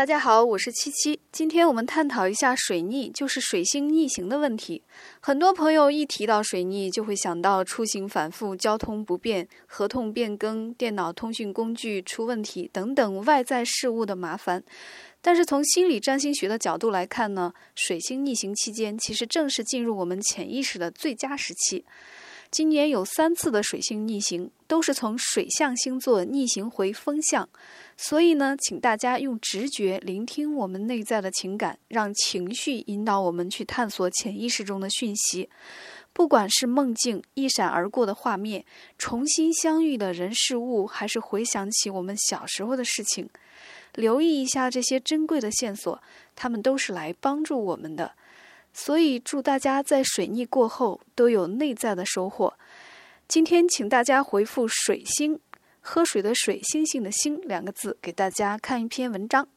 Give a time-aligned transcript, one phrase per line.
[0.00, 1.20] 大家好，我是七七。
[1.30, 4.82] 今天我们探讨一下水逆，就是水星逆行的问题。
[5.20, 14.64] 很多朋友一提到水逆，就会想到出行反复、交通不便、合同变更、电脑通讯工具出问题等等外在事物的麻烦。
[15.20, 21.84] 但是从心理占星学的角度来看呢，水星逆行期间其实正是进入我们潜意识的最佳时期。
[22.50, 27.48] 今年有三次的水星逆行，都是从水象星座逆行回风象，
[27.96, 35.48] 所以呢，请大家用直觉聆听我们内在的情感，让情绪引导我们去探索潜意识中的讯息。
[36.12, 38.64] 不管是梦境一闪而过的画面，
[38.98, 43.30] 重新相遇的人事物，还是回想起我们小时候的事情，
[43.94, 46.02] 留意一下这些珍贵的线索，
[46.34, 48.14] 他们都是来帮助我们的。
[48.72, 52.54] 所以，祝大家在水逆过后都有内在的收获。
[53.26, 55.38] 今天，请大家回复“水星”，
[55.80, 59.48] 喝水的水，星星的星两个字，给大家看一篇文章。